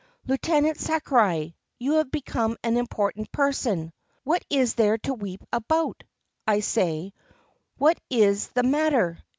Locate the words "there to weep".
4.73-5.43